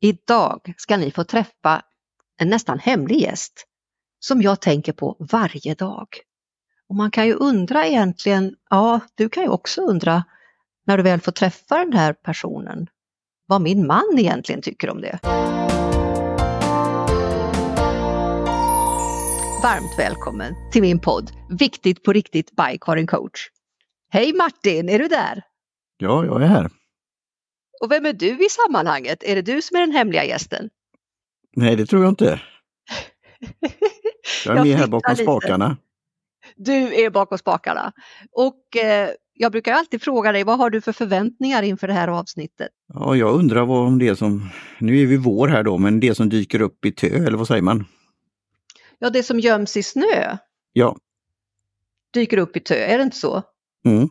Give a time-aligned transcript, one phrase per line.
[0.00, 1.82] Idag ska ni få träffa
[2.40, 3.64] en nästan hemlig gäst
[4.20, 6.08] som jag tänker på varje dag.
[6.88, 10.24] Och man kan ju undra egentligen, ja du kan ju också undra
[10.86, 12.86] när du väl får träffa den här personen,
[13.46, 15.18] vad min man egentligen tycker om det.
[19.62, 23.40] Varmt välkommen till min podd Viktigt på riktigt by Karin Coach.
[24.10, 25.42] Hej Martin, är du där?
[25.96, 26.70] Ja, jag är här.
[27.80, 29.22] Och vem är du i sammanhanget?
[29.22, 30.70] Är det du som är den hemliga gästen?
[31.56, 32.40] Nej, det tror jag inte.
[34.44, 35.22] Jag är med här bakom lite.
[35.22, 35.76] spakarna.
[36.56, 37.92] Du är bakom spakarna.
[38.32, 42.08] Och eh, jag brukar alltid fråga dig, vad har du för förväntningar inför det här
[42.08, 42.68] avsnittet?
[42.94, 46.14] Ja, jag undrar vad om det som, nu är vi vår här då, men det
[46.14, 47.84] som dyker upp i tö, eller vad säger man?
[48.98, 50.36] Ja, det som göms i snö.
[50.72, 50.96] Ja.
[52.10, 53.42] Dyker upp i tö, är det inte så?
[53.84, 54.08] Mm.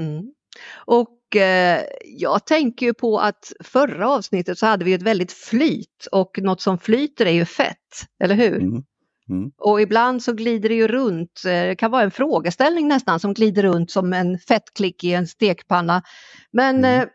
[0.00, 0.32] mm.
[0.74, 6.08] Och eh, jag tänker ju på att förra avsnittet så hade vi ett väldigt flyt
[6.12, 8.62] och något som flyter är ju fett, eller hur?
[8.62, 8.82] Mm.
[9.28, 9.50] Mm.
[9.58, 13.34] Och ibland så glider det ju runt, eh, det kan vara en frågeställning nästan som
[13.34, 16.02] glider runt som en fettklick i en stekpanna.
[16.50, 17.00] Men mm.
[17.00, 17.08] eh,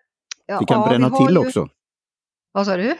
[0.45, 1.37] ja, Det kan bränna till ju...
[1.37, 1.67] också.
[2.51, 2.97] Vad sa du?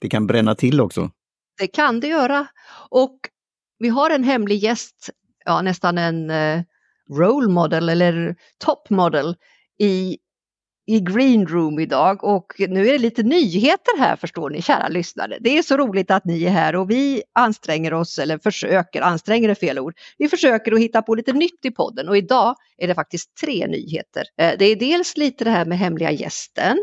[0.00, 1.10] Det kan bränna till också.
[1.58, 2.46] Det kan det göra.
[2.90, 3.18] Och
[3.78, 5.10] vi har en hemlig gäst,
[5.44, 6.62] ja nästan en eh,
[7.10, 9.36] role model eller top model
[9.78, 10.18] i,
[10.88, 15.38] i Green Room idag och nu är det lite nyheter här förstår ni kära lyssnare.
[15.40, 19.48] Det är så roligt att ni är här och vi anstränger oss, eller försöker, anstränger
[19.48, 22.88] är fel ord, vi försöker att hitta på lite nytt i podden och idag är
[22.88, 24.24] det faktiskt tre nyheter.
[24.40, 26.78] Eh, det är dels lite det här med hemliga gästen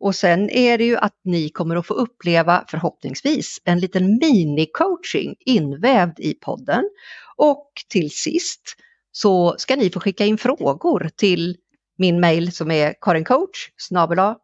[0.00, 5.34] och sen är det ju att ni kommer att få uppleva förhoppningsvis en liten mini-coaching
[5.38, 6.84] invävd i podden.
[7.36, 8.60] Och till sist
[9.12, 11.56] så ska ni få skicka in frågor till
[11.98, 13.70] min mail som är karincoach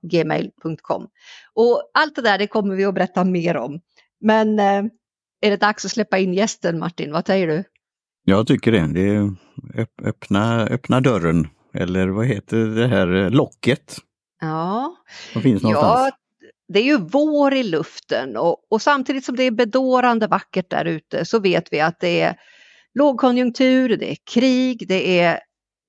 [0.02, 1.08] gmail.com.
[1.54, 3.80] Och allt det där det kommer vi att berätta mer om.
[4.20, 4.84] Men eh,
[5.40, 7.64] är det dags att släppa in gästen Martin, vad säger du?
[8.24, 8.92] Jag tycker det.
[8.92, 9.30] det är
[10.04, 13.96] öppna, öppna dörren, eller vad heter det här locket?
[14.40, 14.96] Ja.
[15.42, 15.98] Finns någonstans?
[15.98, 16.10] Ja,
[16.68, 20.84] det är ju vår i luften och, och samtidigt som det är bedårande vackert där
[20.84, 22.36] ute så vet vi att det är
[22.94, 25.40] lågkonjunktur, det är krig, det är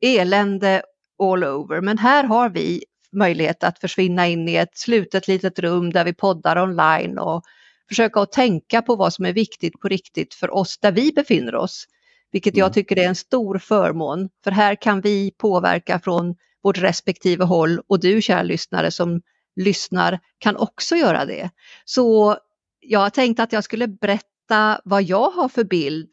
[0.02, 0.82] elände
[1.22, 1.82] all over.
[1.82, 6.14] Men här har vi möjlighet att försvinna in i ett slutet litet rum där vi
[6.14, 7.44] poddar online och
[7.90, 11.56] försöka att tänka på vad som är viktigt på riktigt för oss där vi befinner
[11.56, 11.86] oss.
[12.32, 12.74] Vilket jag mm.
[12.74, 18.00] tycker är en stor förmån, för här kan vi påverka från vårt respektive håll och
[18.00, 19.22] du kära lyssnare som
[19.56, 21.50] lyssnar kan också göra det.
[21.86, 22.38] Så
[22.80, 26.10] jag har tänkt att jag skulle berätta vad jag har för bild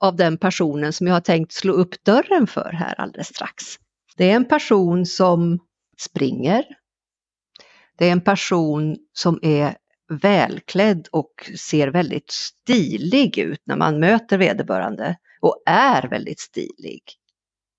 [0.00, 3.78] av den personen som jag har tänkt slå upp dörren för här alldeles strax.
[4.18, 5.58] Det är en person som
[5.98, 6.64] springer.
[7.98, 9.76] Det är en person som är
[10.22, 17.02] välklädd och ser väldigt stilig ut när man möter vederbörande och är väldigt stilig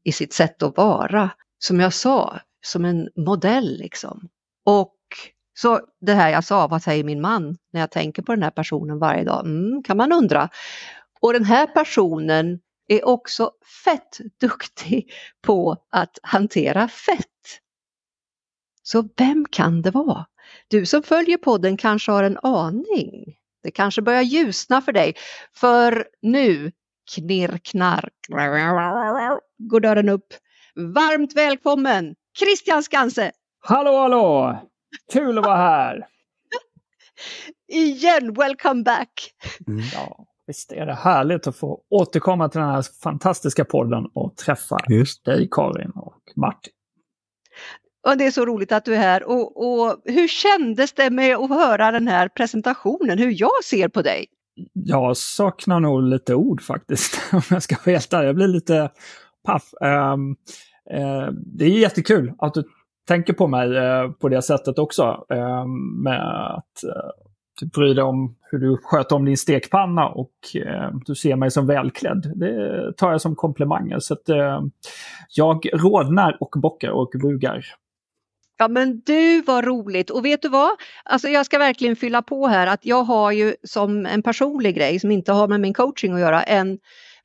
[0.04, 1.30] i sitt sätt att vara.
[1.58, 4.30] Som jag sa, som en modell liksom.
[4.66, 4.96] Och
[5.54, 8.52] så det här jag sa, vad säger min man när jag tänker på den här
[8.52, 9.46] personen varje dag?
[9.46, 10.50] Mm, kan man undra.
[11.22, 13.52] Och den här personen är också
[13.84, 15.12] fett duktig
[15.42, 17.26] på att hantera fett.
[18.84, 20.26] Så vem kan det vara?
[20.68, 23.36] Du som följer podden kanske har en aning.
[23.64, 25.14] Det kanske börjar ljusna för dig.
[25.56, 26.72] För nu
[27.16, 28.10] knirr knarr
[29.58, 30.34] går dörren upp.
[30.76, 33.32] Varmt välkommen Christian Skanse!
[33.60, 34.60] Hallå hallå!
[35.14, 36.08] Kul att vara här!
[37.68, 39.34] Igen, welcome back!
[39.68, 39.82] Mm.
[39.94, 40.29] Ja.
[40.50, 45.26] Visst är det härligt att få återkomma till den här fantastiska podden och träffa Just.
[45.26, 46.74] dig Karin och Martin.
[48.08, 49.24] Och det är så roligt att du är här.
[49.24, 54.02] Och, och, hur kändes det med att höra den här presentationen, hur jag ser på
[54.02, 54.26] dig?
[54.74, 58.28] Jag saknar nog lite ord faktiskt, om jag ska vara helt ärlig.
[58.28, 58.90] Jag blir lite
[59.46, 59.74] paff.
[59.82, 60.36] Um,
[60.94, 62.64] uh, det är jättekul att du
[63.08, 65.26] tänker på mig uh, på det sättet också.
[65.34, 65.66] Uh,
[66.04, 66.84] med att
[67.62, 71.68] bry dig om hur du sköter om din stekpanna och eh, du ser mig som
[71.68, 72.32] välklädd.
[72.36, 74.00] Det tar jag som komplimanger.
[74.00, 74.62] Så att, eh,
[75.36, 77.66] jag rodnar och bockar och bugar.
[78.58, 80.72] Ja men du var roligt och vet du vad?
[81.06, 85.00] Alltså jag ska verkligen fylla på här att jag har ju som en personlig grej
[85.00, 86.80] som inte har med min coaching att göra en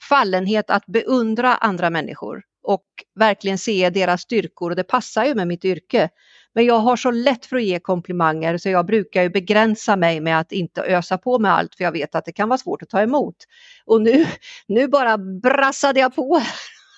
[0.08, 2.84] fallenhet att beundra andra människor och
[3.14, 6.08] verkligen se deras styrkor och det passar ju med mitt yrke.
[6.54, 10.20] Men jag har så lätt för att ge komplimanger så jag brukar ju begränsa mig
[10.20, 12.82] med att inte ösa på med allt för jag vet att det kan vara svårt
[12.82, 13.36] att ta emot.
[13.86, 14.26] Och nu,
[14.66, 16.42] nu bara brassade jag på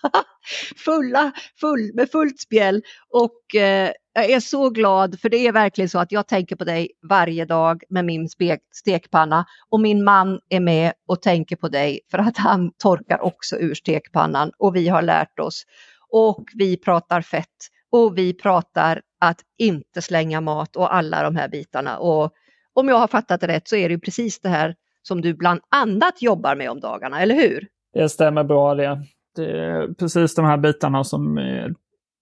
[0.85, 2.83] Fulla, full, med fullt spjäll.
[3.11, 6.65] Och eh, jag är så glad för det är verkligen så att jag tänker på
[6.65, 8.29] dig varje dag med min
[8.73, 9.47] stekpanna.
[9.69, 13.75] Och min man är med och tänker på dig för att han torkar också ur
[13.75, 14.51] stekpannan.
[14.59, 15.65] Och vi har lärt oss.
[16.11, 17.57] Och vi pratar fett.
[17.91, 22.33] Och vi pratar att inte slänga mat och alla de här bitarna och
[22.77, 25.61] om jag har fattat det rätt så är det precis det här som du bland
[25.69, 27.67] annat jobbar med om dagarna, eller hur?
[27.93, 29.03] Det stämmer bra det.
[29.37, 31.67] Det är precis de här bitarna som eh,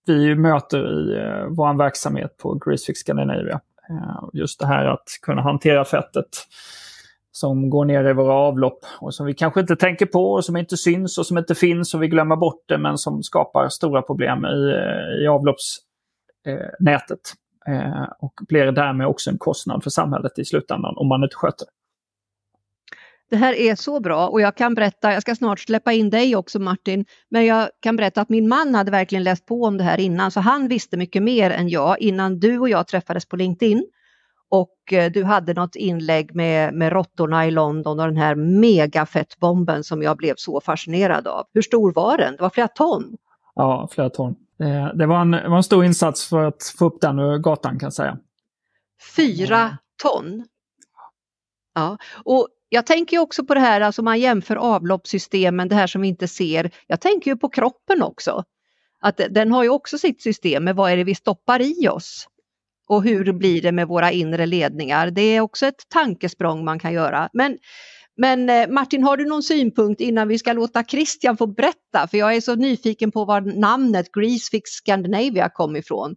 [0.07, 3.61] vi möter i eh, vår verksamhet på Greasefix Scandinavia.
[3.91, 6.29] Eh, just det här att kunna hantera fettet
[7.33, 10.57] som går ner i våra avlopp och som vi kanske inte tänker på och som
[10.57, 14.03] inte syns och som inte finns och vi glömmer bort det men som skapar stora
[14.03, 14.75] problem i,
[15.25, 15.29] i
[16.47, 17.35] avloppsnätet.
[18.19, 21.71] och blir därmed också en kostnad för samhället i slutändan om man inte sköter det.
[23.31, 26.37] Det här är så bra och jag kan berätta, jag ska snart släppa in dig
[26.37, 29.85] också Martin, men jag kan berätta att min man hade verkligen läst på om det
[29.85, 33.37] här innan så han visste mycket mer än jag innan du och jag träffades på
[33.37, 33.87] LinkedIn.
[34.51, 39.85] Och eh, du hade något inlägg med, med råttorna i London och den här megafettbomben
[39.85, 41.47] som jag blev så fascinerad av.
[41.55, 42.37] Hur stor var den?
[42.37, 43.17] Det var flera ton.
[43.55, 44.37] Ja, flera ton.
[44.61, 47.39] Eh, det var en, det var en stor insats för att få upp den ur
[47.39, 48.19] gatan kan jag säga.
[49.17, 50.45] Fyra ton?
[51.75, 56.03] Ja, och jag tänker också på det här, alltså man jämför avloppssystemen, det här som
[56.03, 56.71] vi inte ser.
[56.87, 58.45] Jag tänker ju på kroppen också.
[59.01, 62.29] Att den har ju också sitt system med vad är det vi stoppar i oss?
[62.87, 65.11] Och hur blir det med våra inre ledningar?
[65.11, 67.29] Det är också ett tankesprång man kan göra.
[67.33, 67.59] Men,
[68.17, 72.09] men eh, Martin, har du någon synpunkt innan vi ska låta Christian få berätta?
[72.11, 76.17] För jag är så nyfiken på var namnet Greasefix Scandinavia kom ifrån.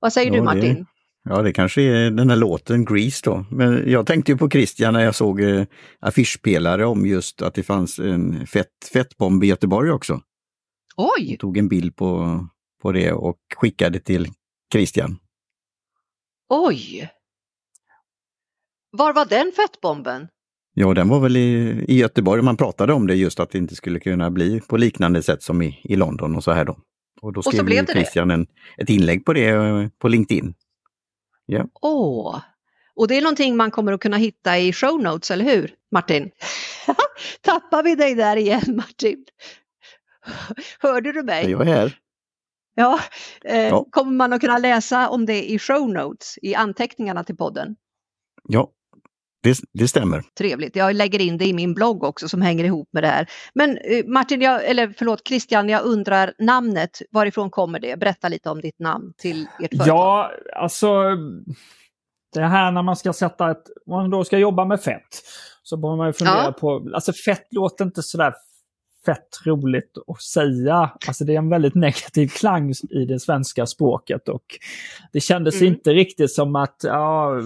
[0.00, 0.74] Vad säger ja, du Martin?
[0.74, 0.86] Det,
[1.28, 3.46] Ja, det kanske är den här låten Grease då.
[3.50, 5.64] Men jag tänkte ju på Christian när jag såg eh,
[6.00, 10.20] affischpelare om just att det fanns en fett, fettbomb i Göteborg också.
[10.96, 11.30] Oj!
[11.30, 12.40] Jag tog en bild på,
[12.82, 14.28] på det och skickade till
[14.72, 15.18] Christian.
[16.48, 17.10] Oj!
[18.90, 20.28] Var var den fettbomben?
[20.74, 22.42] Ja, den var väl i, i Göteborg.
[22.42, 25.62] Man pratade om det just att det inte skulle kunna bli på liknande sätt som
[25.62, 26.78] i, i London och så här då.
[27.20, 28.46] Och då skrev och Christian en,
[28.78, 30.54] ett inlägg på det eh, på LinkedIn.
[31.48, 31.66] Yeah.
[31.80, 32.40] Åh,
[32.96, 36.30] och det är någonting man kommer att kunna hitta i show notes, eller hur Martin?
[37.40, 39.24] Tappar vi dig där igen Martin?
[40.78, 41.50] Hörde du mig?
[41.50, 41.98] Jag är här.
[42.74, 43.00] Ja,
[43.44, 47.36] eh, ja, kommer man att kunna läsa om det i show notes, i anteckningarna till
[47.36, 47.76] podden?
[48.48, 48.70] Ja,
[49.44, 50.22] det, det, stämmer.
[50.38, 50.76] Trevligt.
[50.76, 53.26] Jag lägger in det i min blogg också som hänger ihop med det här.
[53.54, 57.98] Men eh, Martin, jag, eller förlåt Christian, jag undrar namnet, varifrån kommer det?
[57.98, 59.88] Berätta lite om ditt namn till ert företag.
[59.88, 61.02] Ja, alltså
[62.34, 65.22] det här när man ska sätta ett, om man då ska jobba med fett,
[65.62, 66.52] så bör man ju fundera ja.
[66.52, 68.34] på, alltså fett låter inte sådär
[69.06, 70.92] fett roligt att säga.
[71.06, 74.44] Alltså det är en väldigt negativ klang i det svenska språket och
[75.12, 75.74] det kändes mm.
[75.74, 77.40] inte riktigt som att ja,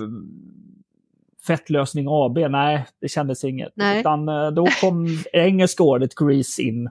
[1.48, 3.72] Fettlösning AB, nej, det kändes inget.
[3.74, 4.00] Nej.
[4.00, 6.90] Utan eh, då kom engelska ordet Grease in.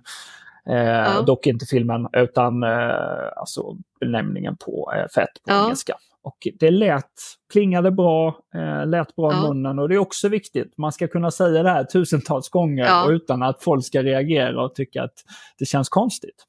[0.70, 1.22] Eh, ja.
[1.22, 3.00] Dock inte filmen, utan eh,
[3.36, 5.64] alltså benämningen på eh, fett på ja.
[5.64, 5.96] engelska.
[6.22, 7.12] Och det lät,
[7.54, 9.38] klingade bra, eh, lät bra ja.
[9.38, 10.78] i munnen och det är också viktigt.
[10.78, 13.12] Man ska kunna säga det här tusentals gånger ja.
[13.12, 15.24] utan att folk ska reagera och tycka att
[15.60, 16.46] det känns konstigt.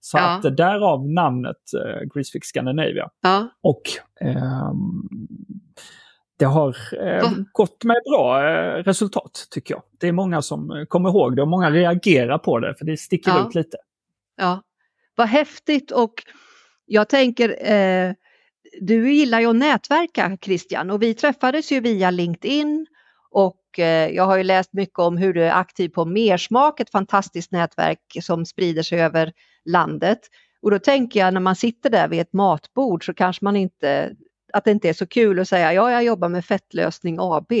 [0.00, 0.34] Så ja.
[0.34, 3.08] att därav namnet eh, Greasefix Scandinavia.
[3.22, 3.48] Ja.
[3.62, 3.82] Och
[4.20, 4.72] eh,
[6.38, 6.76] det har
[7.06, 9.82] eh, gått med bra eh, resultat tycker jag.
[10.00, 12.96] Det är många som eh, kommer ihåg det och många reagerar på det för det
[12.96, 13.48] sticker ja.
[13.48, 13.76] ut lite.
[14.36, 14.62] Ja,
[15.16, 16.14] vad häftigt och
[16.86, 18.12] jag tänker, eh,
[18.80, 22.86] du gillar ju att nätverka Christian och vi träffades ju via LinkedIn
[23.30, 26.90] och eh, jag har ju läst mycket om hur du är aktiv på Mersmak, ett
[26.90, 29.32] fantastiskt nätverk som sprider sig över
[29.64, 30.18] landet.
[30.62, 34.10] Och då tänker jag när man sitter där vid ett matbord så kanske man inte
[34.52, 37.52] att det inte är så kul att säga ja, jag jobbar med fettlösning AB.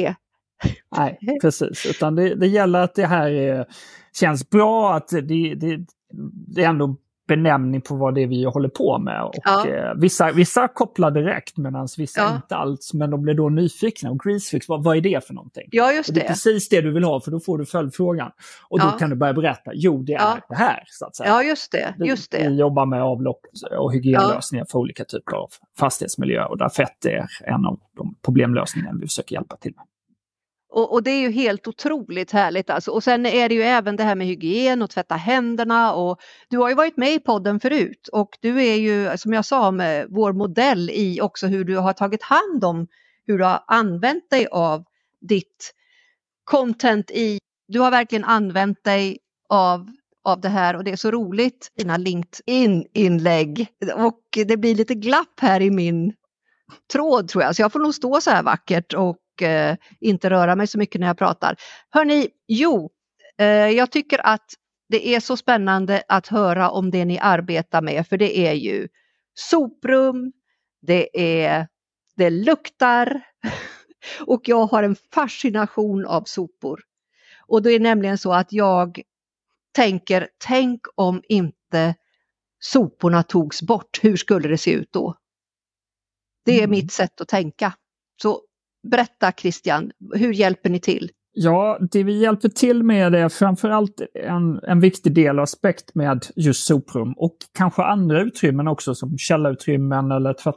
[0.96, 1.86] Nej, precis.
[1.86, 3.66] Utan det, det gäller att det här är,
[4.12, 5.86] känns bra, att det, det,
[6.46, 6.96] det är ändå
[7.28, 9.22] benämning på vad det är vi håller på med.
[9.22, 9.68] Och, ja.
[9.68, 12.36] eh, vissa, vissa kopplar direkt medan vissa ja.
[12.36, 12.94] inte alls.
[12.94, 14.10] Men de blir då nyfikna.
[14.10, 15.68] Och Greasefix, vad, vad är det för någonting?
[15.70, 16.20] Ja, just det.
[16.20, 18.30] det är precis det du vill ha för då får du följdfrågan.
[18.68, 18.90] Och då ja.
[18.98, 20.84] kan du börja berätta, jo det är det här.
[20.86, 21.28] Så att säga.
[21.28, 21.94] Ja, just det.
[21.98, 22.38] Just det.
[22.38, 23.40] Vi, vi jobbar med avlopp
[23.78, 28.92] och hygienlösningar för olika typer av fastighetsmiljö och där fett är en av de problemlösningar
[29.00, 29.84] vi försöker hjälpa till med.
[30.70, 32.90] Och, och, det är ju helt otroligt härligt alltså.
[32.90, 36.58] Och sen är det ju även det här med hygien och tvätta händerna och du
[36.58, 40.06] har ju varit med i podden förut och du är ju som jag sa med
[40.10, 42.86] vår modell i också hur du har tagit hand om
[43.26, 44.84] hur du har använt dig av
[45.20, 45.74] ditt
[46.44, 49.90] content i, du har verkligen använt dig av
[50.24, 53.66] av det här och det är så roligt, dina LinkedIn-inlägg.
[53.96, 56.12] Och det blir lite glapp här i min
[56.92, 60.56] tråd tror jag, så jag får nog stå så här vackert och eh, inte röra
[60.56, 61.56] mig så mycket när jag pratar.
[61.90, 62.90] Hörni, jo,
[63.38, 64.46] eh, jag tycker att
[64.88, 68.88] det är så spännande att höra om det ni arbetar med, för det är ju
[69.34, 70.32] soprum,
[70.80, 71.08] det
[71.44, 71.68] är
[72.16, 73.22] det luktar
[74.26, 76.80] och jag har en fascination av sopor.
[77.46, 79.02] Och det är nämligen så att jag
[79.72, 81.94] tänker, tänk om inte
[82.58, 85.14] soporna togs bort, hur skulle det se ut då?
[86.44, 86.70] Det är mm.
[86.70, 87.74] mitt sätt att tänka.
[88.22, 88.42] Så
[88.90, 91.10] berätta Christian, hur hjälper ni till?
[91.32, 96.26] Ja, det vi hjälper till med är framförallt en, en viktig del och aspekt med
[96.36, 100.54] just soprum och kanske andra utrymmen också som källarutrymmen eller tvätt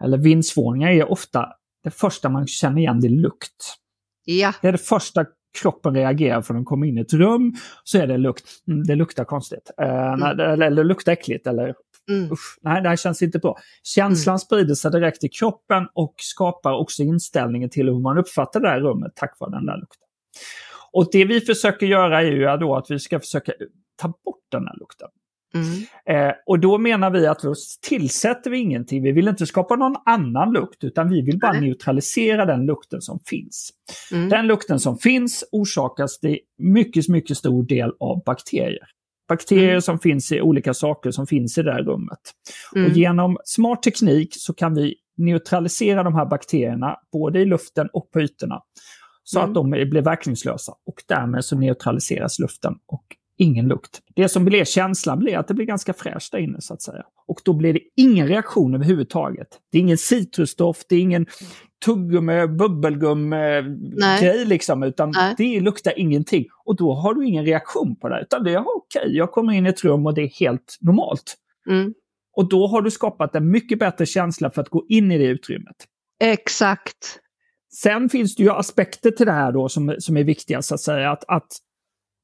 [0.00, 1.48] eller vindsvåningar är ofta
[1.84, 3.76] det första man känner igen, det är lukt.
[4.24, 4.52] Ja.
[4.62, 5.24] Det är det första
[5.62, 7.54] kroppen reagerar för den kommer in i ett rum
[7.84, 8.44] så är det lukt.
[8.68, 9.70] Mm, det luktar konstigt.
[9.82, 10.22] Uh, mm.
[10.22, 11.74] eller, eller, eller luktar äckligt eller
[12.10, 12.32] mm.
[12.32, 13.58] usch, nej det här känns inte bra.
[13.82, 14.38] Känslan mm.
[14.38, 18.80] sprider sig direkt i kroppen och skapar också inställningen till hur man uppfattar det här
[18.80, 20.08] rummet tack vare den där lukten.
[20.92, 23.52] Och det vi försöker göra är ju då att vi ska försöka
[23.96, 25.08] ta bort den här lukten.
[25.54, 26.28] Mm.
[26.28, 29.02] Eh, och då menar vi att då tillsätter vi ingenting.
[29.02, 33.20] Vi vill inte skapa någon annan lukt utan vi vill bara neutralisera den lukten som
[33.26, 33.70] finns.
[34.12, 34.28] Mm.
[34.28, 38.88] Den lukten som finns orsakas till mycket, mycket stor del av bakterier.
[39.32, 39.82] Bakterier mm.
[39.82, 42.18] som finns i olika saker som finns i det här rummet.
[42.72, 42.92] Och mm.
[42.92, 48.20] genom smart teknik så kan vi neutralisera de här bakterierna både i luften och på
[48.20, 48.60] ytorna.
[49.24, 49.54] Så att mm.
[49.54, 53.04] de blir verkningslösa och därmed så neutraliseras luften och
[53.38, 54.00] ingen lukt.
[54.14, 57.02] Det som blir känslan blir att det blir ganska fräscht där inne så att säga.
[57.26, 59.48] Och då blir det ingen reaktion överhuvudtaget.
[59.72, 61.26] Det är ingen citrusdoft, det är ingen
[61.84, 65.34] tuggummi, bubbelgum-grej liksom, utan Nej.
[65.38, 66.46] det luktar ingenting.
[66.64, 69.52] Och då har du ingen reaktion på det, utan det är okej, okay, jag kommer
[69.52, 71.36] in i ett rum och det är helt normalt.
[71.70, 71.94] Mm.
[72.36, 75.26] Och då har du skapat en mycket bättre känsla för att gå in i det
[75.26, 75.76] utrymmet.
[76.20, 77.18] Exakt.
[77.74, 80.80] Sen finns det ju aspekter till det här då som, som är viktiga så att
[80.80, 81.10] säga.
[81.10, 81.48] Att, att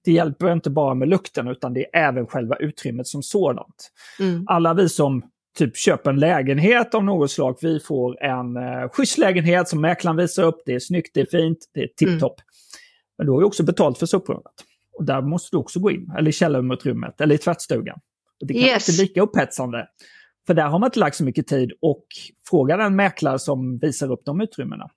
[0.05, 3.91] det hjälper inte bara med lukten utan det är även själva utrymmet som sådant.
[4.21, 4.45] Mm.
[4.47, 5.23] Alla vi som
[5.59, 10.17] typ köper en lägenhet av något slag, vi får en eh, schysst lägenhet som mäklaren
[10.17, 10.63] visar upp.
[10.67, 12.41] Det är snyggt, det är fint, det är tipptopp.
[12.41, 12.47] Mm.
[13.19, 14.53] Men då har vi också betalt för soprummet.
[14.99, 18.01] Och där måste du också gå in, eller i källarutrymmet, eller i tvättstugan.
[18.41, 18.89] Och det kan yes.
[18.89, 19.89] inte lika upphetsande.
[20.47, 22.05] För där har man inte lagt så mycket tid och
[22.51, 24.91] fråga den mäklare som visar upp de utrymmena.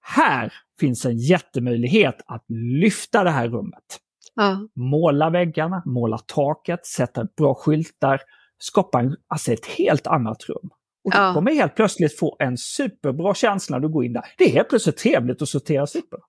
[0.00, 2.44] Här finns en jättemöjlighet att
[2.82, 4.00] lyfta det här rummet.
[4.34, 4.68] Ja.
[4.74, 8.20] Måla väggarna, måla taket, sätta bra skyltar,
[8.58, 10.70] skapa en, alltså ett helt annat rum.
[11.04, 11.34] Och du ja.
[11.34, 14.24] kommer helt plötsligt få en superbra känsla när du går in där.
[14.38, 16.20] Det är helt plötsligt trevligt att sortera sopor.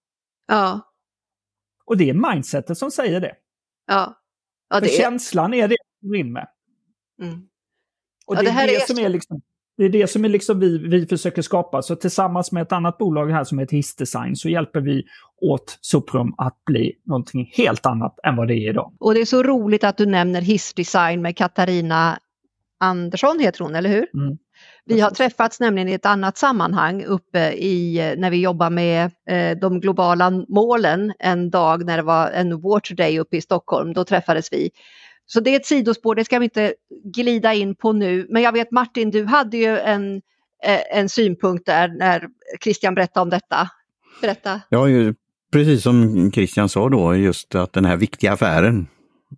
[0.48, 0.94] Ja.
[1.86, 3.36] Och det är mindsetet som säger det.
[3.88, 4.22] Ja.
[4.70, 4.98] ja det För är...
[4.98, 6.48] känslan är det du går in med.
[7.22, 7.48] Mm.
[8.26, 9.42] Och det, ja, det är det är som är liksom
[9.78, 11.82] det är det som är liksom vi, vi försöker skapa.
[11.82, 15.04] Så tillsammans med ett annat bolag här som heter Hissdesign så hjälper vi
[15.42, 18.94] åt soprum att bli någonting helt annat än vad det är idag.
[19.00, 22.20] Och det är så roligt att du nämner Hissdesign med Katarina
[22.80, 24.08] Andersson heter hon, eller hur?
[24.14, 24.38] Mm.
[24.86, 29.58] Vi har träffats nämligen i ett annat sammanhang uppe i, när vi jobbar med eh,
[29.58, 33.94] de globala målen en dag när det var en Water Day uppe i Stockholm.
[33.94, 34.70] Då träffades vi.
[35.30, 38.28] Så det är ett sidospår, det ska vi inte glida in på nu.
[38.30, 40.16] Men jag vet Martin, du hade ju en,
[40.64, 42.28] eh, en synpunkt där när
[42.64, 43.70] Christian berättade om detta.
[44.22, 44.62] Berätta.
[44.70, 44.86] Ja,
[45.52, 48.88] precis som Christian sa då, just att den här viktiga affären,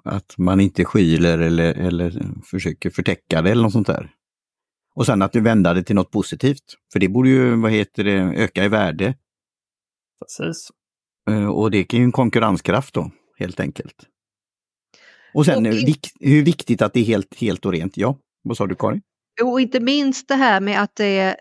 [0.04, 4.10] att man inte skyler eller, eller försöker förtäcka det eller något sånt där.
[4.96, 8.04] Och sen att du vänder det till något positivt, för det borde ju, vad heter
[8.04, 9.16] det, öka i värde.
[10.20, 10.70] Precis.
[11.30, 13.96] Eh, och det är ju en konkurrenskraft då, helt enkelt.
[15.34, 17.98] Och sen och vik hur viktigt att det är helt, helt och rent.
[17.98, 19.02] Ja, vad sa du Karin?
[19.44, 21.36] Och inte minst det här med att det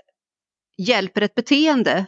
[0.79, 2.07] hjälper ett beteende.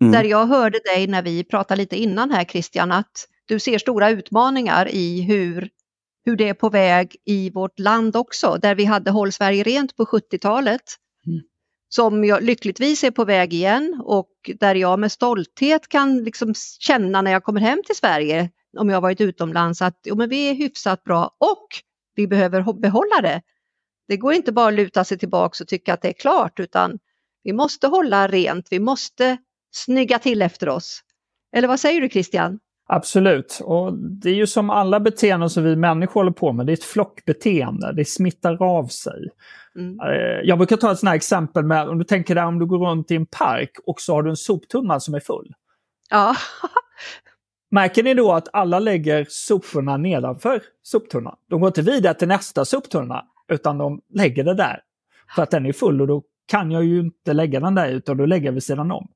[0.00, 0.12] Mm.
[0.12, 4.10] Där jag hörde dig när vi pratade lite innan här Christian att du ser stora
[4.10, 5.68] utmaningar i hur,
[6.24, 8.58] hur det är på väg i vårt land också.
[8.62, 10.82] Där vi hade Håll Sverige rent på 70-talet.
[11.26, 11.40] Mm.
[11.88, 14.30] Som jag lyckligtvis är på väg igen och
[14.60, 19.00] där jag med stolthet kan liksom känna när jag kommer hem till Sverige om jag
[19.00, 21.66] varit utomlands att jo, men vi är hyfsat bra och
[22.14, 23.42] vi behöver behålla det.
[24.08, 26.98] Det går inte bara att luta sig tillbaka och tycka att det är klart utan
[27.44, 29.36] vi måste hålla rent, vi måste
[29.70, 31.02] snygga till efter oss.
[31.56, 32.58] Eller vad säger du Christian?
[32.90, 36.72] Absolut, och det är ju som alla beteenden som vi människor håller på med, det
[36.72, 39.28] är ett flockbeteende, det smittar av sig.
[39.76, 40.00] Mm.
[40.00, 42.66] Eh, jag brukar ta ett sånt här exempel med, om du tänker dig om du
[42.66, 45.54] går runt i en park och så har du en soptunna som är full.
[46.10, 46.36] Ja.
[47.70, 51.36] Märker ni då att alla lägger soporna nedanför soptunnan?
[51.48, 54.80] De går inte vidare till nästa soptunna, utan de lägger det där.
[55.34, 58.16] För att den är full och då kan jag ju inte lägga den där utan
[58.16, 59.08] då lägger jag vid sidan om.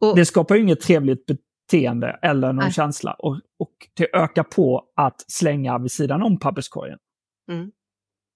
[0.00, 2.72] Och, det skapar ju inget trevligt beteende eller någon nej.
[2.72, 3.12] känsla.
[3.12, 6.98] Och, och det ökar på att slänga vid sidan om papperskorgen.
[7.50, 7.70] Mm.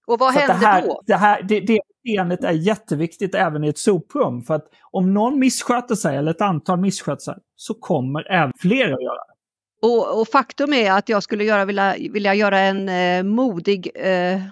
[0.07, 1.03] Och vad händer det här, då?
[1.07, 4.43] Det, här, det, det beteendet är jätteviktigt även i ett soprum.
[4.43, 8.85] För att om någon missköter sig, eller ett antal missköter sig, så kommer även fler
[8.85, 9.33] att göra det.
[9.83, 14.43] Och, och, faktum är att jag skulle göra, vilja, vilja göra en eh, modig eh,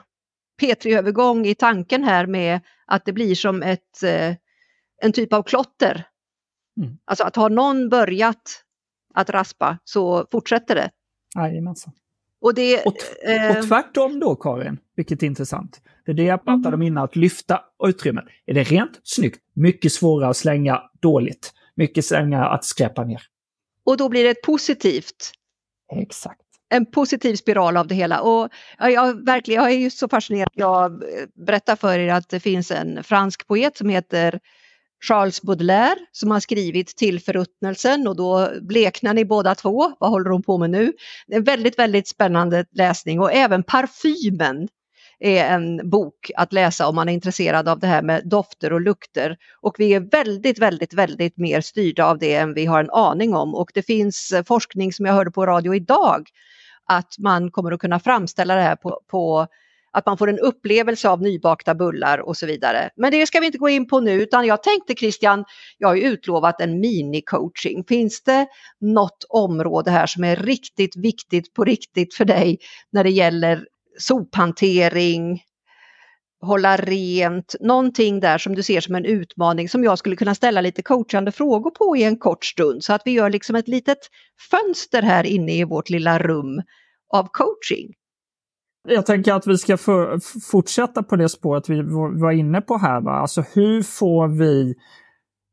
[0.62, 4.35] P3-övergång i tanken här med att det blir som ett, eh,
[5.02, 6.04] en typ av klotter.
[6.80, 6.99] Mm.
[7.04, 8.64] Alltså att har någon börjat
[9.14, 10.90] att raspa så fortsätter det.
[11.37, 11.92] Jajamensan.
[12.40, 12.94] Och, det, och,
[13.28, 15.80] eh, och tvärtom då Karin, vilket är intressant.
[16.06, 18.25] Det är det jag pratade om innan, att lyfta utrymmet.
[18.47, 21.52] Är det rent, snyggt, mycket svårare att slänga dåligt.
[21.75, 23.23] Mycket svårare att skräpa ner.
[23.85, 25.32] Och då blir det ett positivt.
[25.97, 26.40] Exakt.
[26.68, 28.20] En positiv spiral av det hela.
[28.20, 30.50] Och jag, verkligen, jag är ju så fascinerad.
[30.54, 31.02] Jag
[31.47, 34.40] berättar för er att det finns en fransk poet som heter
[35.09, 39.92] Charles Baudelaire som har skrivit till förruttnelsen och då bleknar ni båda två.
[40.00, 40.92] Vad håller hon på med nu?
[41.26, 44.69] Det är en väldigt, väldigt spännande läsning och även Parfymen
[45.21, 48.80] är en bok att läsa om man är intresserad av det här med dofter och
[48.80, 49.37] lukter.
[49.61, 53.35] Och vi är väldigt, väldigt, väldigt mer styrda av det än vi har en aning
[53.35, 53.54] om.
[53.54, 56.28] Och det finns forskning som jag hörde på radio idag
[56.87, 59.47] att man kommer att kunna framställa det här på, på
[59.92, 62.90] att man får en upplevelse av nybakta bullar och så vidare.
[62.97, 65.44] Men det ska vi inte gå in på nu utan jag tänkte Christian,
[65.78, 67.85] jag har ju utlovat en mini-coaching.
[67.88, 68.47] Finns det
[68.80, 72.59] något område här som är riktigt viktigt på riktigt för dig
[72.92, 73.64] när det gäller
[73.99, 75.42] sophantering,
[76.40, 80.61] hålla rent, någonting där som du ser som en utmaning som jag skulle kunna ställa
[80.61, 83.99] lite coachande frågor på i en kort stund så att vi gör liksom ett litet
[84.50, 86.62] fönster här inne i vårt lilla rum
[87.12, 87.94] av coaching.
[88.88, 89.76] Jag tänker att vi ska
[90.50, 91.82] fortsätta på det spåret vi
[92.20, 93.00] var inne på här.
[93.00, 93.12] Va?
[93.12, 94.75] Alltså hur får vi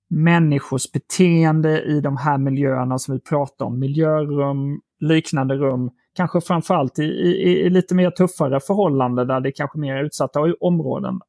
[0.10, 7.00] människors beteende i de här miljöerna som vi pratar om, miljörum, liknande rum, kanske framförallt
[7.00, 11.20] i, i, i lite mer tuffare förhållanden där det är kanske mer utsatta områden,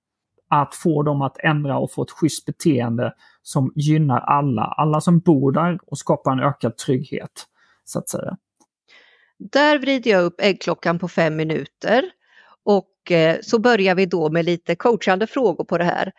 [0.49, 5.18] att få dem att ändra och få ett schysst beteende som gynnar alla, alla som
[5.18, 7.46] bor där och skapar en ökad trygghet.
[7.85, 8.37] så att säga.
[9.38, 12.11] Där vrider jag upp äggklockan på fem minuter
[12.64, 16.12] och eh, så börjar vi då med lite coachande frågor på det här.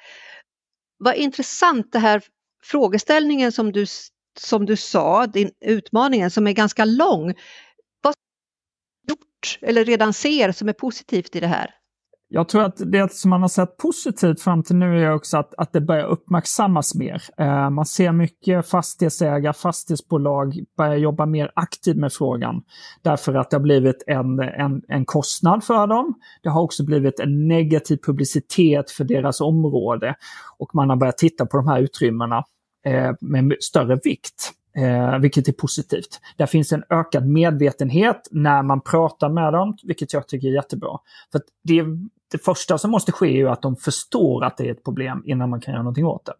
[0.97, 2.23] Vad intressant det här
[2.63, 3.85] frågeställningen som du,
[4.39, 7.33] som du sa, din utmaningen som är ganska lång.
[8.01, 8.15] Vad har
[9.07, 11.75] du gjort eller redan ser som är positivt i det här?
[12.31, 15.53] Jag tror att det som man har sett positivt fram till nu är också att,
[15.57, 17.23] att det börjar uppmärksammas mer.
[17.37, 22.61] Eh, man ser mycket fastighetsägare, fastighetsbolag börjar jobba mer aktivt med frågan.
[23.01, 26.13] Därför att det har blivit en, en, en kostnad för dem.
[26.43, 30.15] Det har också blivit en negativ publicitet för deras område.
[30.57, 32.43] Och man har börjat titta på de här utrymmena
[32.85, 34.53] eh, med större vikt.
[34.77, 36.21] Eh, vilket är positivt.
[36.37, 40.97] Där finns en ökad medvetenhet när man pratar med dem, vilket jag tycker är jättebra.
[41.31, 41.83] För det,
[42.31, 45.23] det första som måste ske är ju att de förstår att det är ett problem
[45.25, 46.33] innan man kan göra någonting åt det.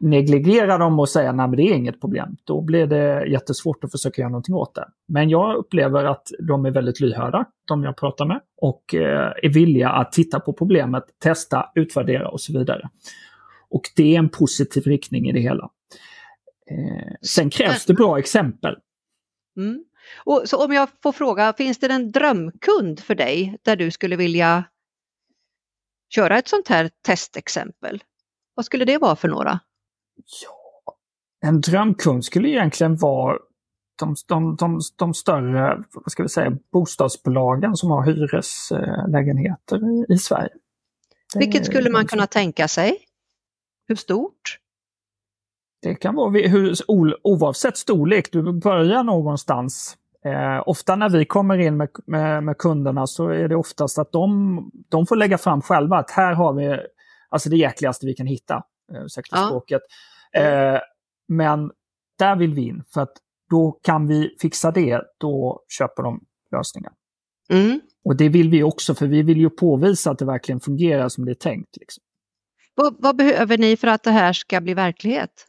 [0.00, 4.22] Negligera dem och säga att det är inget problem, då blir det jättesvårt att försöka
[4.22, 4.88] göra någonting åt det.
[5.08, 9.48] Men jag upplever att de är väldigt lyhörda, de jag pratar med, och eh, är
[9.48, 12.88] villiga att titta på problemet, testa, utvärdera och så vidare.
[13.70, 15.70] Och det är en positiv riktning i det hela.
[16.70, 18.76] Eh, sen krävs det bra exempel.
[19.56, 19.84] Mm.
[20.24, 24.16] Och, så om jag får fråga, finns det en drömkund för dig där du skulle
[24.16, 24.64] vilja
[26.14, 28.04] köra ett sånt här testexempel?
[28.54, 29.60] Vad skulle det vara för några?
[30.44, 30.94] Ja,
[31.48, 33.38] en drömkund skulle egentligen vara
[33.98, 40.18] de, de, de, de större vad ska vi säga, bostadsbolagen som har hyreslägenheter i, i
[40.18, 40.52] Sverige.
[41.34, 42.98] Vilket skulle man kunna tänka sig?
[43.88, 44.58] Hur stort?
[45.82, 46.76] Det kan vara hur,
[47.22, 49.96] oavsett storlek, du börjar någonstans.
[50.24, 54.12] Eh, ofta när vi kommer in med, med, med, kunderna så är det oftast att
[54.12, 56.78] de, de får lägga fram själva att här har vi
[57.28, 58.62] alltså det jäkligaste vi kan hitta.
[58.92, 59.46] Eh, ursäkta ja.
[59.46, 59.82] språket.
[60.32, 60.80] Eh,
[61.28, 61.70] men
[62.18, 63.12] där vill vi in för att
[63.50, 66.20] då kan vi fixa det, då köper de
[66.52, 66.92] lösningen.
[67.50, 67.80] Mm.
[68.04, 71.24] Och det vill vi också för vi vill ju påvisa att det verkligen fungerar som
[71.24, 71.76] det är tänkt.
[71.76, 72.02] Liksom.
[72.74, 75.47] Vad, vad behöver ni för att det här ska bli verklighet?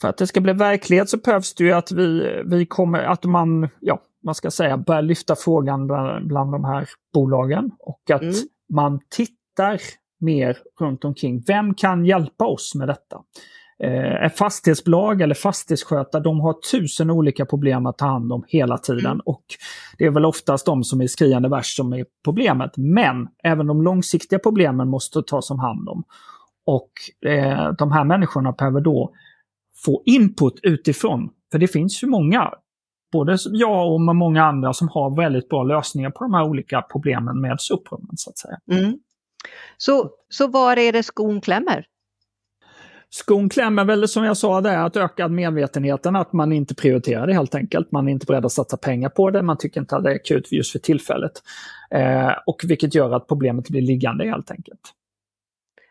[0.00, 3.24] För att det ska bli verklighet så behövs det ju att vi, vi kommer, att
[3.24, 8.22] man, ja, man ska säga, börjar lyfta frågan bland, bland de här bolagen och att
[8.22, 8.34] mm.
[8.72, 9.80] man tittar
[10.20, 11.44] mer runt omkring.
[11.46, 13.22] Vem kan hjälpa oss med detta?
[13.78, 19.06] eh, fastighetsbolag eller fastighetsskötare, de har tusen olika problem att ta hand om hela tiden.
[19.06, 19.20] Mm.
[19.24, 19.44] Och
[19.98, 22.76] det är väl oftast de som är skriande värst som är problemet.
[22.76, 26.04] Men även de långsiktiga problemen måste tas om hand om.
[26.66, 26.90] Och
[27.30, 29.12] eh, de här människorna behöver då
[29.84, 31.30] få input utifrån.
[31.52, 32.52] För det finns ju många,
[33.12, 37.40] både jag och många andra, som har väldigt bra lösningar på de här olika problemen
[37.40, 38.16] med soprummen.
[38.16, 38.58] Så, att säga.
[38.72, 38.98] Mm.
[39.76, 41.86] Så, så var är det skon klämmer?
[43.10, 47.34] Skon klämmer väl som jag sa där, att öka medvetenheten, att man inte prioriterar det
[47.34, 47.92] helt enkelt.
[47.92, 50.14] Man är inte beredd att satsa pengar på det, man tycker inte att det är
[50.14, 51.32] akut just för tillfället.
[51.90, 54.80] Eh, och vilket gör att problemet blir liggande helt enkelt.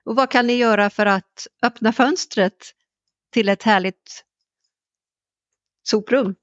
[0.05, 2.53] Och vad kan ni göra för att öppna fönstret
[3.35, 4.23] till ett härligt
[5.83, 6.35] soprum?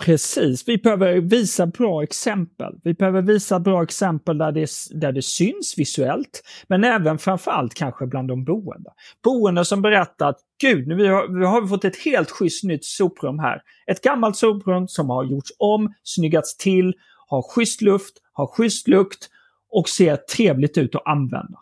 [0.00, 2.80] Precis, vi behöver visa bra exempel.
[2.84, 8.06] Vi behöver visa bra exempel där det, där det syns visuellt, men även framförallt kanske
[8.06, 8.90] bland de boende.
[9.24, 12.84] Boende som berättar att gud, nu har, nu har vi fått ett helt schysst nytt
[12.84, 13.62] soprum här.
[13.86, 16.94] Ett gammalt soprum som har gjorts om, snyggats till,
[17.26, 19.28] har schysst luft, har schysst lukt
[19.70, 21.58] och ser trevligt ut att använda.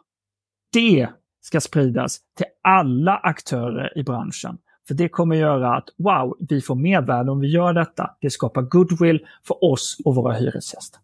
[0.72, 1.09] Det
[1.46, 4.59] ska spridas till alla aktörer i branschen.
[4.88, 8.11] För det kommer göra att wow, vi får mervärde om vi gör detta.
[8.20, 11.00] Det skapar goodwill för oss och våra hyresgäster.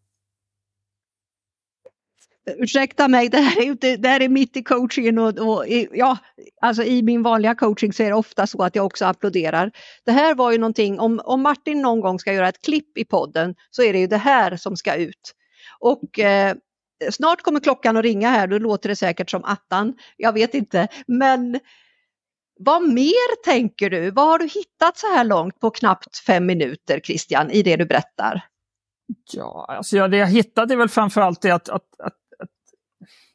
[2.59, 6.19] Ursäkta mig, det här är, inte, det här är mitt i coachingen och, och ja,
[6.61, 9.71] alltså i min vanliga coaching så är det ofta så att jag också applåderar.
[10.05, 13.05] Det här var ju någonting, om, om Martin någon gång ska göra ett klipp i
[13.05, 15.35] podden så är det ju det här som ska ut.
[15.79, 16.55] Och eh,
[17.11, 19.95] snart kommer klockan att ringa här, då låter det säkert som attan.
[20.17, 21.61] Jag vet inte, men
[22.59, 24.11] vad mer tänker du?
[24.11, 27.87] Vad har du hittat så här långt på knappt fem minuter Christian i det du
[27.87, 28.45] berättar?
[29.33, 32.49] Ja, alltså ja, det jag hittat är väl framförallt det att, att, att, att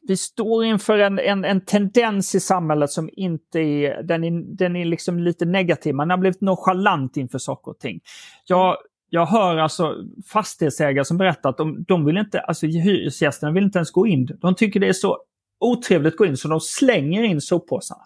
[0.08, 4.76] vi står inför en, en, en, tendens i samhället som inte är, den är, den
[4.76, 5.94] är liksom lite negativ.
[5.94, 8.00] Man har blivit nonchalant inför saker och ting.
[8.46, 8.76] Jag,
[9.10, 9.94] jag hör alltså
[10.32, 14.26] fastighetsägare som berättar att de, de vill inte, alltså hyresgästerna vill inte ens gå in.
[14.40, 15.18] De tycker det är så
[15.60, 18.02] otrevligt att gå in så de slänger in soppåsarna.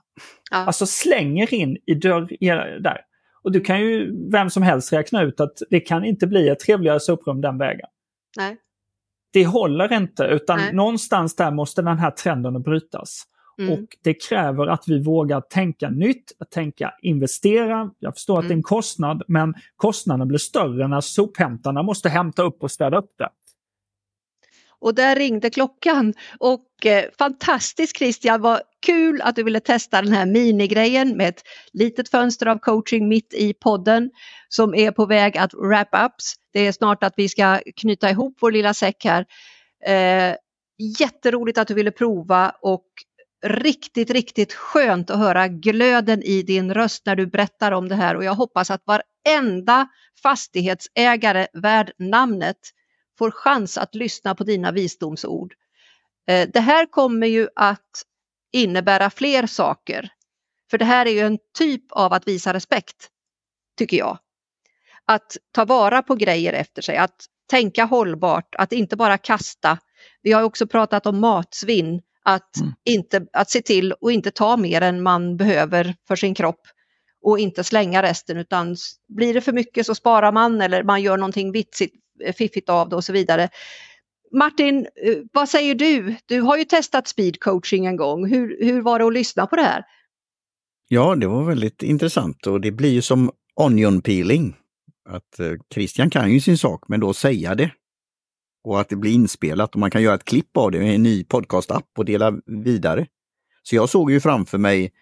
[0.50, 0.56] Ja.
[0.56, 3.00] Alltså slänger in i dörr där.
[3.42, 6.60] Och du kan ju vem som helst räkna ut att det kan inte bli ett
[6.60, 7.88] trevligare soprum den vägen.
[8.36, 8.56] Nej.
[9.32, 10.72] Det håller inte utan Nej.
[10.72, 13.22] någonstans där måste den här trenden brytas.
[13.58, 13.72] Mm.
[13.72, 17.90] Och det kräver att vi vågar tänka nytt, att tänka investera.
[17.98, 18.40] Jag förstår mm.
[18.40, 18.62] att det är en mm.
[18.62, 23.28] kostnad, men kostnaden blir större när sophämtarna måste hämta upp och städa upp det.
[24.82, 30.12] Och där ringde klockan och eh, fantastiskt Christian, vad kul att du ville testa den
[30.12, 34.10] här minigrejen med ett litet fönster av coaching mitt i podden
[34.48, 36.34] som är på väg att wrap ups.
[36.52, 39.26] Det är snart att vi ska knyta ihop vår lilla säck här.
[39.86, 40.36] Eh,
[40.98, 42.86] jätteroligt att du ville prova och
[43.42, 48.16] riktigt, riktigt skönt att höra glöden i din röst när du berättar om det här
[48.16, 49.88] och jag hoppas att varenda
[50.22, 52.58] fastighetsägare värd namnet
[53.18, 55.54] får chans att lyssna på dina visdomsord.
[56.28, 58.02] Eh, det här kommer ju att
[58.52, 60.08] innebära fler saker.
[60.70, 63.08] För det här är ju en typ av att visa respekt,
[63.78, 64.18] tycker jag.
[65.04, 69.78] Att ta vara på grejer efter sig, att tänka hållbart, att inte bara kasta.
[70.22, 72.72] Vi har också pratat om matsvinn, att, mm.
[72.84, 76.60] inte, att se till och inte ta mer än man behöver för sin kropp
[77.22, 78.76] och inte slänga resten utan
[79.08, 81.94] blir det för mycket så sparar man eller man gör någonting vitsigt,
[82.36, 83.48] fiffigt av det och så vidare.
[84.32, 86.14] Martin, eh, vad säger du?
[86.26, 88.28] Du har ju testat speed coaching en gång.
[88.28, 89.84] Hur, hur var det att lyssna på det här?
[90.88, 94.56] Ja, det var väldigt intressant och det blir ju som onion peeling.
[95.08, 97.70] Att eh, Christian kan ju sin sak, men då säga det.
[98.64, 101.02] Och att det blir inspelat och man kan göra ett klipp av det i en
[101.02, 103.06] ny podcastapp och dela vidare.
[103.62, 104.92] Så jag såg ju framför mig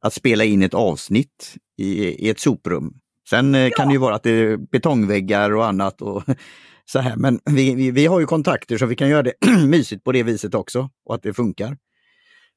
[0.00, 2.94] att spela in ett avsnitt i, i ett soprum.
[3.28, 3.60] Sen ja.
[3.60, 6.22] Eh, kan det ju vara att det är betongväggar och annat och
[6.84, 7.16] så här.
[7.16, 9.34] Men vi, vi, vi har ju kontakter så vi kan göra det
[9.66, 11.76] mysigt på det viset också och att det funkar.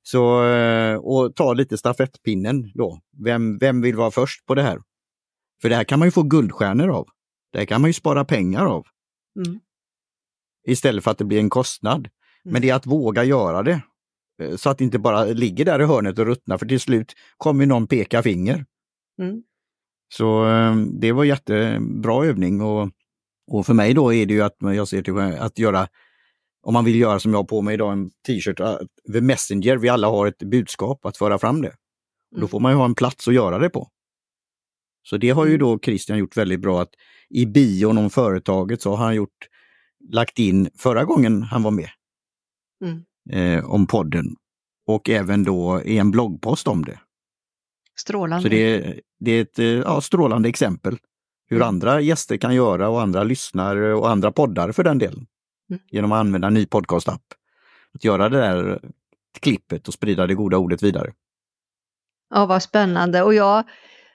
[0.04, 3.00] Så, eh, och ta lite stafettpinnen då.
[3.24, 4.80] Vem, vem vill vara först på det här?
[5.62, 7.08] För det här kan man ju få guldstjärnor av.
[7.52, 8.86] Det här kan man ju spara pengar av.
[9.46, 9.60] Mm.
[10.72, 12.00] Istället för att det blir en kostnad.
[12.00, 12.10] Mm.
[12.54, 13.82] Men det är att våga göra det.
[14.42, 17.14] Eh, så att det inte bara ligger där i hörnet och ruttnar, för till slut
[17.38, 18.66] kommer någon peka finger.
[19.22, 19.44] Mm.
[20.14, 22.90] Så eh, det var jättebra övning och,
[23.52, 25.88] och för mig då är det ju att jag ser till att göra,
[26.62, 28.58] om man vill göra som jag har på mig idag, en t-shirt,
[29.12, 31.68] the eh, messenger, vi alla har ett budskap att föra fram det.
[32.32, 32.42] Mm.
[32.42, 33.90] Då får man ju ha en plats att göra det på.
[35.04, 35.60] Så det har ju mm.
[35.60, 36.94] då Christian gjort väldigt bra att
[37.30, 39.48] i bion om företaget så har han gjort,
[40.10, 41.90] lagt in förra gången han var med.
[42.84, 43.04] Mm.
[43.30, 44.36] Eh, om podden
[44.88, 47.00] och även då i en bloggpost om det.
[48.00, 48.44] Strålande.
[48.44, 50.98] Så det är, det är ett ja, strålande exempel
[51.50, 51.68] hur Mm.
[51.68, 55.28] andra gäster kan göra och andra lyssnare och andra poddar för den delen.
[55.70, 55.82] Mm.
[55.92, 57.22] Genom att använda en ny podcastapp.
[57.94, 58.80] Att göra det där
[59.40, 61.14] klippet och sprida det goda ordet vidare.
[62.30, 63.24] Ja, vad spännande.
[63.24, 63.64] Och jag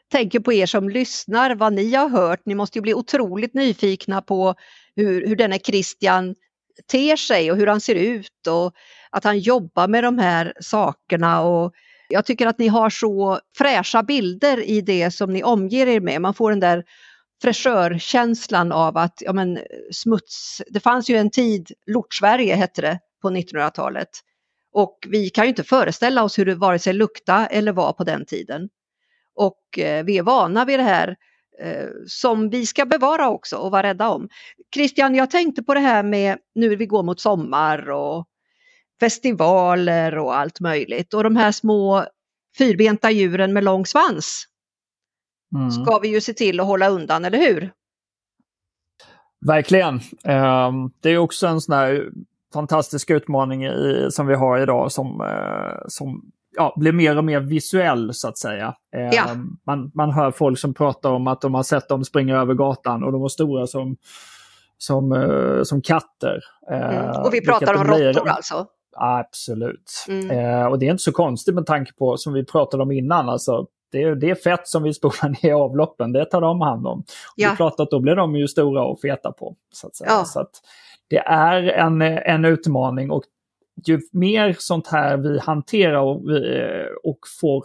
[0.09, 2.41] tänker på er som lyssnar, vad ni har hört.
[2.45, 4.55] Ni måste ju bli otroligt nyfikna på
[4.97, 6.35] hur, hur denne Christian
[6.87, 8.75] ter sig och hur han ser ut och
[9.11, 11.43] att han jobbar med de här sakerna.
[11.43, 11.73] Och
[12.09, 16.21] jag tycker att ni har så fräscha bilder i det som ni omger er med.
[16.21, 16.85] Man får den där
[17.43, 19.59] fräschörkänslan av att ja, men,
[19.93, 20.63] smuts...
[20.67, 24.09] Det fanns ju en tid, Lort-Sverige hette det på 1900-talet.
[24.73, 28.05] Och vi kan ju inte föreställa oss hur det vare sig lukta eller var på
[28.05, 28.69] den tiden.
[29.35, 31.17] Och eh, vi är vana vid det här
[32.07, 34.29] som vi ska bevara också och vara rädda om.
[34.75, 38.27] Christian, jag tänkte på det här med nu vi går mot sommar och
[39.01, 42.07] festivaler och allt möjligt och de här små
[42.59, 44.47] fyrbenta djuren med lång svans
[45.55, 45.71] Mm.
[45.71, 47.73] ska vi ju se till att hålla undan, eller hur?
[49.47, 50.01] Verkligen.
[50.25, 52.09] Ehm, det är också en sån här
[52.53, 53.65] fantastisk utmaning
[54.11, 58.39] som vi har idag som, eh, som ja, blir mer och mer visuell så att
[58.39, 58.75] säga.
[59.13, 59.25] Ja.
[59.67, 63.05] man, man hör folk som pratar om att de har sett dem springa över gatan
[63.05, 63.97] och de var stora som,
[64.79, 66.41] som, eh, som katter.
[66.71, 66.83] Mm.
[67.11, 68.13] Eh, Och vi pratar om blir.
[68.13, 68.67] råttor alltså?
[68.97, 70.05] Absolut.
[70.09, 70.31] Mm.
[70.31, 73.29] Eh, och det är inte så konstigt med tanke på, som vi pratade om innan,
[73.29, 76.61] alltså, det, är, det är fett som vi spolar ner i avloppen, det tar de
[76.61, 76.99] hand om.
[76.99, 77.05] Och
[77.37, 77.51] Det Ja.
[77.53, 79.55] är klart att då blir de ju stora och feta på.
[79.73, 80.11] Så att säga.
[80.11, 80.25] Ja.
[80.25, 80.51] Så att
[81.11, 83.23] det är en, en utmaning och
[83.87, 87.65] ju mer sånt här vi hanterar och, eh, och får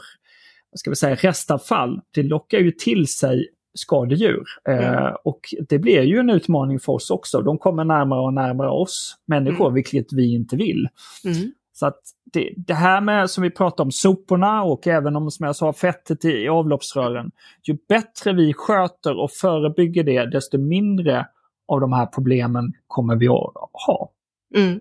[0.72, 4.44] vad ska vi säga, restavfall, det lockar ju till sig skadedjur.
[4.68, 5.14] Eh, Mm.
[5.24, 7.42] och det blir ju en utmaning för oss också.
[7.42, 9.74] De kommer närmare och närmare oss människor, Mm.
[9.74, 10.88] vilket vi inte vill.
[11.26, 11.52] Mm.
[11.74, 12.00] Så att
[12.34, 15.74] det, det här med som vi pratar om soporna och även om som jag sa
[15.74, 17.32] fettet i, i avloppsrören.
[17.64, 21.28] Ju bättre vi sköter och förebygger det desto mindre
[21.68, 23.54] av de här problemen kommer vi att
[23.88, 24.12] ha.
[24.56, 24.80] Mm.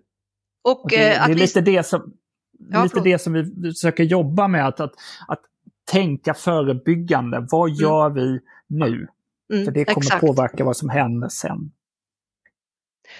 [0.70, 1.40] Och, Och det, eh, det att är vi...
[1.40, 2.12] lite, det som,
[2.70, 4.66] Ja, lite det som vi försöker jobba med.
[4.66, 4.92] Att, att,
[5.28, 5.40] att
[5.90, 7.46] tänka förebyggande.
[7.50, 9.08] Vad gör vi nu?
[9.52, 10.20] Mm, För det kommer exakt.
[10.20, 11.72] påverka vad som händer sen.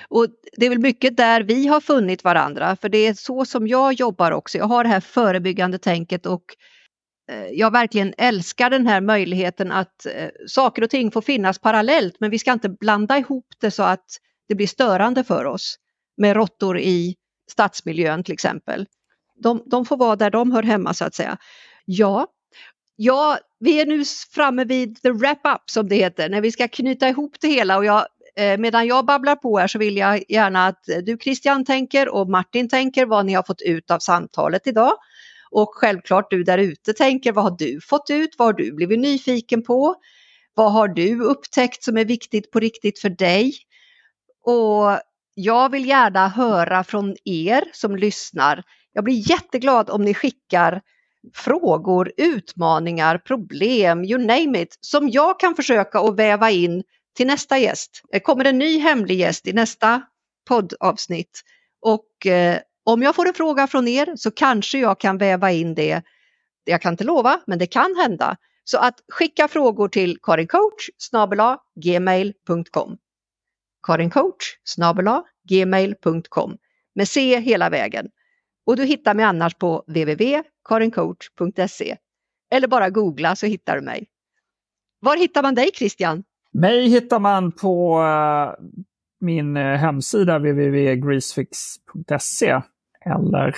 [0.09, 3.69] Och det är väl mycket där vi har funnit varandra, för det är så som
[3.69, 4.59] jag jobbar också.
[4.59, 6.45] Jag har det här förebyggande tänket och
[7.31, 12.17] eh, jag verkligen älskar den här möjligheten att eh, saker och ting får finnas parallellt,
[12.21, 14.07] men vi ska inte blanda ihop det så att
[14.49, 15.77] det blir störande för oss
[16.17, 17.15] med råttor i
[17.51, 18.87] stadsmiljön till exempel.
[19.43, 21.37] De, de får vara där de hör hemma så att säga.
[21.85, 22.27] Ja,
[22.97, 27.09] ja, vi är nu framme vid the wrap-up som det heter, när vi ska knyta
[27.09, 28.07] ihop det hela och jag
[28.39, 32.09] Eh, Medan jag babblar på här så vill jag gärna att eh, du Christian tänker
[32.09, 34.93] och Martin tänker vad ni har fått ut av samtalet idag.
[35.51, 38.99] Och självklart du där ute tänker vad har du fått ut, vad har du blivit
[38.99, 39.95] nyfiken på?
[40.55, 43.55] Vad har du upptäckt som är viktigt på riktigt för dig?
[44.45, 44.91] Och
[45.41, 48.63] jag vill gärna höra från er som lyssnar.
[48.93, 50.81] Jag blir jätteglad om ni skickar
[51.35, 56.83] frågor, utmaningar, problem, you name it, som jag kan försöka att väva in
[57.17, 58.03] till nästa gäst.
[58.13, 60.03] Det kommer en ny hemlig gäst i nästa
[60.49, 61.43] poddavsnitt.
[61.81, 65.75] Och eh, om jag får en fråga från er så kanske jag kan väva in
[65.75, 66.03] det.
[66.65, 68.37] Jag kan inte lova, men det kan hända.
[68.65, 70.89] Så att skicka frågor till karincoach
[71.85, 72.99] gmail.com
[73.89, 74.57] karincoach
[75.49, 76.57] gmail.com
[76.95, 78.09] med C hela vägen.
[78.67, 81.97] Och du hittar mig annars på www.karincoach.se
[82.51, 84.07] eller bara googla så hittar du mig.
[85.01, 86.25] Var hittar man dig Christian?
[86.53, 88.53] Mig hittar man på eh,
[89.21, 92.61] min eh, hemsida www.greasefix.se
[93.05, 93.57] eller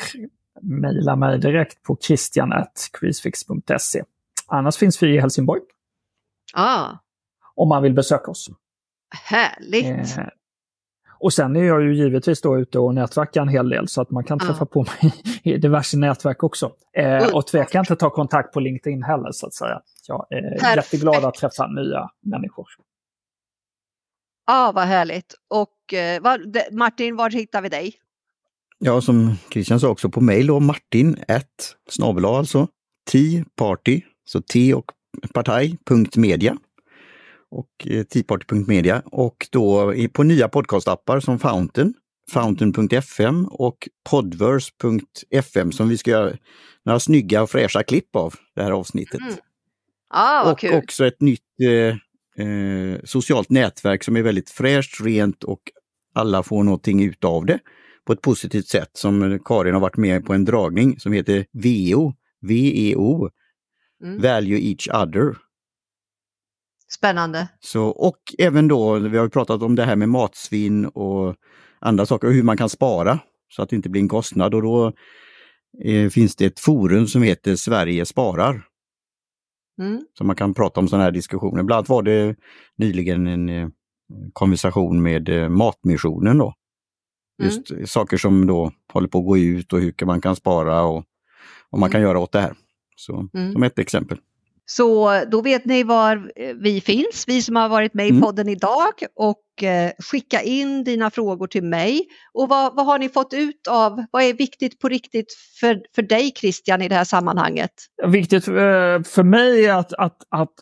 [0.62, 4.02] mejla mig direkt på christian.greasefix.se.
[4.46, 5.60] Annars finns vi i Helsingborg
[6.54, 6.98] Ah,
[7.54, 8.50] om man vill besöka oss.
[9.10, 10.18] Härligt!
[10.18, 10.24] Eh,
[11.22, 14.10] och sen är jag ju givetvis då ute och nätverkar en hel del så att
[14.10, 14.46] man kan Ja.
[14.46, 16.72] träffa på mig i diverse nätverk också.
[16.96, 19.80] Eh, och tveka inte ta kontakt på LinkedIn heller så att säga.
[20.06, 20.76] Jag är Perfekt.
[20.76, 22.66] jätteglad att träffa nya människor.
[24.46, 25.34] ah, vad härligt!
[25.48, 27.94] Och eh, var, de, Martin, var hittar vi dig?
[28.78, 31.46] Ja, som Christian sa också på mejl då, martin 1
[31.88, 32.68] snabel alltså,
[33.56, 34.84] party så t och
[35.34, 36.56] partaj.media
[37.50, 41.94] och eh, teaparty.media och då på nya podcastappar som Fountain,
[42.32, 46.32] fountain.fm och podverse.fm som vi ska göra
[46.84, 49.20] några snygga och fräscha klipp av det här avsnittet.
[49.20, 49.34] Mm.
[50.10, 50.74] Ah, vad och kul!
[50.74, 55.60] också ett nytt eh, eh, socialt nätverk som är väldigt fräscht, rent och
[56.14, 57.58] alla får någonting utav det
[58.06, 58.90] på ett positivt sätt.
[58.92, 63.30] Som Karin har varit med på en dragning som heter VO, VEO.
[64.04, 64.22] Mm.
[64.22, 65.36] Value each other.
[66.94, 67.48] Spännande.
[67.60, 71.36] Så, och även då, vi har pratat om det här med matsvinn och
[71.78, 74.54] andra saker, och hur man kan spara så att det inte blir en kostnad.
[74.54, 74.92] Och då
[75.84, 78.66] eh, finns det ett forum som heter Sverige sparar.
[79.80, 80.04] Mm.
[80.18, 81.62] Så man kan prata om sådana här diskussioner.
[81.62, 82.36] Bland annat var det
[82.76, 83.68] nyligen en eh,
[84.32, 86.38] konversation med eh, Matmissionen.
[86.38, 86.54] Då.
[87.42, 87.86] Just mm.
[87.86, 91.04] saker som då håller på att gå ut och hur man kan spara och
[91.70, 91.92] vad man mm.
[91.92, 92.54] kan göra åt det här.
[92.96, 93.52] Så, mm.
[93.52, 94.18] Som ett exempel.
[94.76, 98.22] Så då vet ni var eh, vi finns, vi som har varit med i mm.
[98.22, 102.06] podden idag och eh, skicka in dina frågor till mig.
[102.32, 105.26] Och vad, vad, har ni fått ut av, vad är viktigt på riktigt
[105.60, 107.70] för, för dig Christian i det här sammanhanget?
[108.06, 108.54] Viktigt eh,
[109.02, 110.54] för mig är att, att, att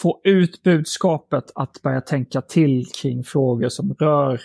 [0.00, 4.40] få ut budskapet att börja tänka till kring frågor som rör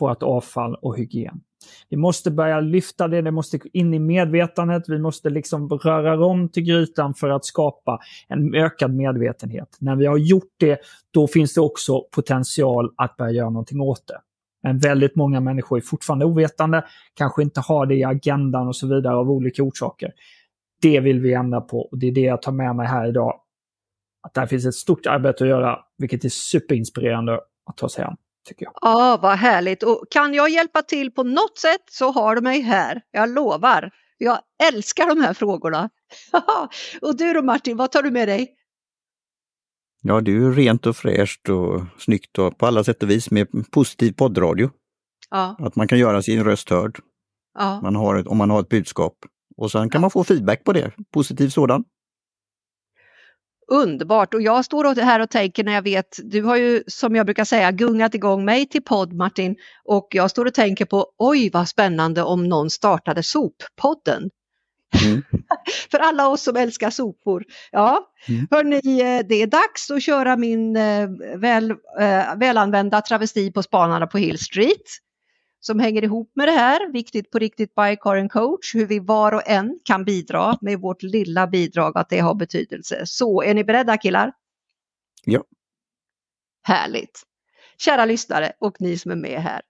[0.00, 1.40] vårt avfall och hygien.
[1.88, 6.48] Vi måste börja lyfta det, det måste in i medvetandet, vi måste liksom röra om
[6.48, 7.98] till grytan för att skapa
[8.28, 9.76] en ökad medvetenhet.
[9.78, 10.78] När vi har gjort det,
[11.10, 14.18] då finns det också potential att börja göra någonting åt det.
[14.62, 18.86] Men väldigt många människor är fortfarande ovetande, kanske inte har det i agendan och så
[18.86, 20.12] vidare av olika orsaker.
[20.82, 23.40] Det vill vi ändra på och det är det jag tar med mig här idag.
[24.22, 28.16] Att där finns ett stort arbete att göra, vilket är superinspirerande att ta sig an
[28.44, 28.74] tycker jag.
[28.80, 29.82] Ja, vad härligt.
[29.82, 33.02] Och kan jag hjälpa till på något sätt så har du mig här.
[33.10, 33.90] Jag lovar.
[34.18, 35.90] Jag älskar de här frågorna.
[37.02, 38.54] och du då Martin, vad tar du med dig?
[40.02, 43.30] Ja, det är ju rent och fräscht och snyggt och på alla sätt och vis
[43.30, 44.70] med positiv poddradio.
[45.30, 45.56] Ja.
[45.58, 46.98] Att man kan göra sin röst hörd.
[47.58, 47.80] Ja.
[47.80, 49.14] Man har ett, om man har ett budskap.
[49.56, 51.84] Och sen kan man få feedback på det, positiv sådan.
[53.68, 57.26] Underbart och jag står här och tänker när jag vet, du har ju som jag
[57.26, 61.50] brukar säga gungat igång mig till podd Martin och jag står och tänker på oj
[61.50, 64.30] vad spännande om någon startade soppodden.
[65.04, 65.22] Mm.
[65.90, 67.44] För alla oss som älskar sopor.
[67.72, 68.46] Ja, mm.
[68.50, 74.06] hörni, eh, det är dags att köra min eh, väl, äh, välanvända travesti på Spanarna
[74.06, 74.86] på Hill Street
[75.66, 79.32] som hänger ihop med det här, Viktigt på riktigt by Karin Coach, hur vi var
[79.32, 83.02] och en kan bidra med vårt lilla bidrag, att det har betydelse.
[83.04, 84.32] Så är ni beredda killar?
[85.24, 85.44] Ja.
[86.62, 87.22] Härligt!
[87.78, 89.60] Kära lyssnare och ni som är med här.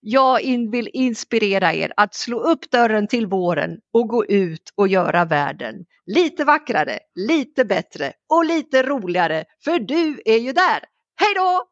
[0.00, 4.88] Jag in vill inspirera er att slå upp dörren till våren och gå ut och
[4.88, 5.74] göra världen
[6.06, 9.44] lite vackrare, lite bättre och lite roligare.
[9.64, 10.80] För du är ju där!
[11.16, 11.64] Hej då!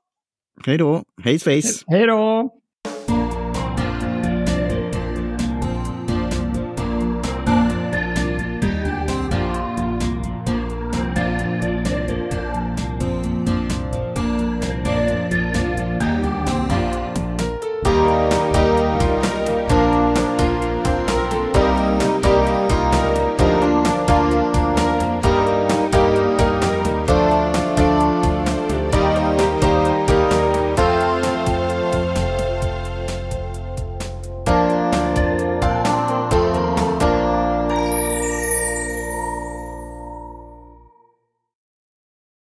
[0.67, 1.03] Hej då!
[1.25, 1.85] Hej svejs!
[1.87, 2.51] Hej då!